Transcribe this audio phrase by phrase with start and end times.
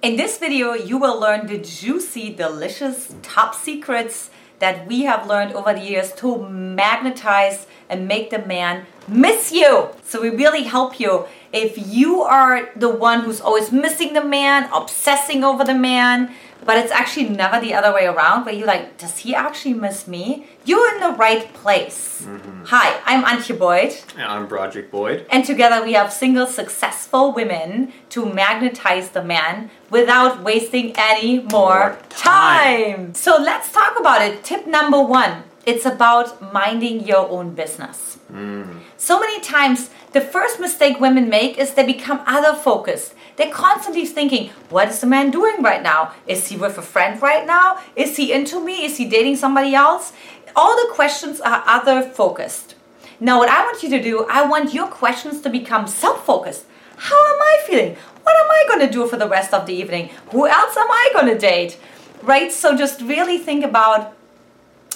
[0.00, 5.54] In this video, you will learn the juicy, delicious top secrets that we have learned
[5.54, 9.88] over the years to magnetize and make the man miss you.
[10.04, 14.68] So we really help you if you are the one who's always missing the man,
[14.72, 16.30] obsessing over the man,
[16.64, 20.06] but it's actually never the other way around where you're like, does he actually miss
[20.06, 20.46] me?
[20.64, 22.22] You're in the right place.
[22.22, 22.64] Mm-hmm.
[22.66, 23.96] Hi, I'm Antje Boyd.
[24.14, 25.24] And I'm Broderick Boyd.
[25.30, 31.48] And together we have single successful women to magnetize the man without wasting any more,
[31.48, 32.96] more time.
[32.96, 33.14] time.
[33.14, 34.44] So let's talk about it.
[34.44, 38.18] Tip number one it's about minding your own business.
[38.32, 38.80] Mm.
[38.96, 43.12] So many times, the first mistake women make is they become other focused.
[43.36, 46.14] They're constantly thinking, what is the man doing right now?
[46.26, 47.78] Is he with a friend right now?
[47.94, 48.86] Is he into me?
[48.86, 50.14] Is he dating somebody else?
[50.56, 52.74] All the questions are other focused.
[53.20, 56.64] Now, what I want you to do, I want your questions to become self focused.
[56.96, 57.94] How am I feeling?
[58.22, 60.08] What am I going to do for the rest of the evening?
[60.32, 61.78] Who else am I going to date?
[62.22, 62.50] Right?
[62.50, 64.17] So just really think about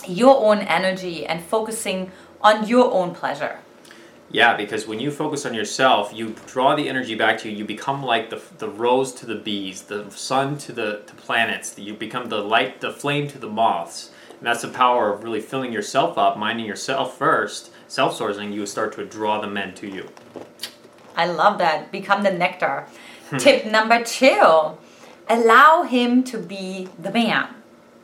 [0.08, 3.58] your own energy and focusing on your own pleasure.
[4.31, 7.59] Yeah, because when you focus on yourself, you draw the energy back to you.
[7.59, 11.78] You become like the, the rose to the bees, the sun to the to planets.
[11.78, 14.11] You become the light, the flame to the moths.
[14.39, 18.55] And that's the power of really filling yourself up, minding yourself first, self sourcing.
[18.55, 20.09] You start to draw the men to you.
[21.14, 21.92] I love that.
[21.92, 22.87] Become the nectar.
[23.28, 23.37] Hmm.
[23.37, 24.78] Tip number two
[25.28, 27.48] allow him to be the man.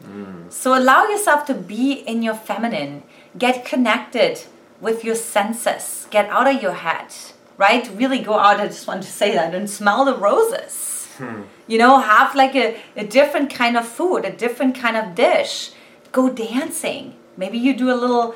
[0.05, 0.53] Mm.
[0.53, 3.03] So allow yourself to be in your feminine.
[3.37, 4.43] Get connected
[4.81, 6.07] with your senses.
[6.11, 7.15] Get out of your head,
[7.57, 7.89] right?
[7.95, 8.61] Really go out.
[8.61, 11.09] I just want to say that and smell the roses.
[11.19, 11.43] Hmm.
[11.67, 15.73] You know, have like a, a different kind of food, a different kind of dish.
[16.13, 17.15] Go dancing.
[17.37, 18.35] Maybe you do a little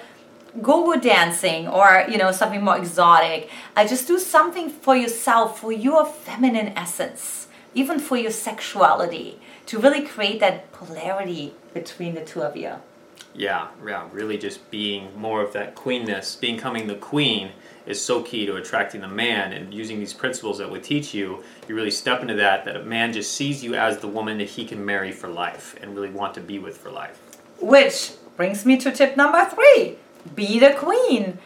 [0.61, 3.49] go-go dancing or you know something more exotic.
[3.77, 9.39] I uh, just do something for yourself, for your feminine essence, even for your sexuality
[9.67, 12.75] to really create that polarity between the two of you.
[13.35, 17.53] Yeah, yeah, really just being more of that queenness, becoming the queen
[17.87, 21.43] is so key to attracting the man and using these principles that we teach you,
[21.67, 24.51] you really step into that that a man just sees you as the woman that
[24.51, 27.21] he can marry for life and really want to be with for life.
[27.61, 29.97] Which brings me to tip number 3.
[30.35, 31.39] Be the queen.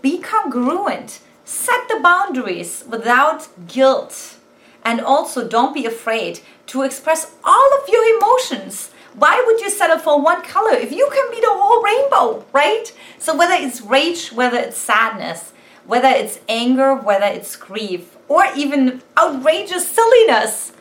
[0.00, 1.20] Be congruent.
[1.44, 4.36] Set the boundaries without guilt.
[4.84, 8.90] And also don't be afraid to express all of your emotions.
[9.14, 12.92] Why would you settle for one color if you can be the whole rainbow, right?
[13.18, 15.52] So, whether it's rage, whether it's sadness,
[15.86, 20.72] whether it's anger, whether it's grief, or even outrageous silliness,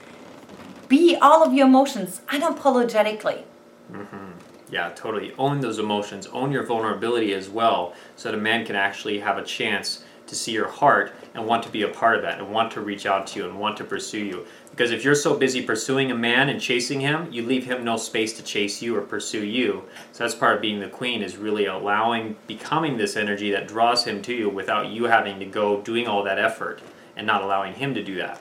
[0.87, 3.43] be all of your emotions unapologetically.
[3.91, 4.31] Mm-hmm.
[4.71, 5.33] Yeah, totally.
[5.37, 9.37] Own those emotions, own your vulnerability as well, so that a man can actually have
[9.37, 12.49] a chance to see your heart and want to be a part of that and
[12.49, 14.45] want to reach out to you and want to pursue you.
[14.69, 17.97] Because if you're so busy pursuing a man and chasing him, you leave him no
[17.97, 19.83] space to chase you or pursue you.
[20.13, 24.05] So that's part of being the queen is really allowing becoming this energy that draws
[24.05, 26.81] him to you without you having to go doing all that effort
[27.17, 28.39] and not allowing him to do that.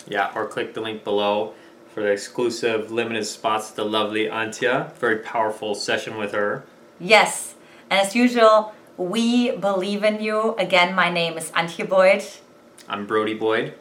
[0.08, 1.54] Yeah, or click the link below
[1.94, 4.94] for the exclusive limited spots the lovely Antje.
[4.94, 6.64] Very powerful session with her.
[7.00, 7.56] Yes.
[7.90, 10.56] And as usual, we believe in you.
[10.56, 12.24] Again, my name is Antje Boyd.
[12.88, 13.74] I'm Brody Boyd.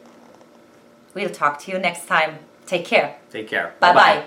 [1.13, 2.39] We'll talk to you next time.
[2.67, 3.15] Take care.
[3.31, 3.73] Take care.
[3.79, 4.23] Bye bye.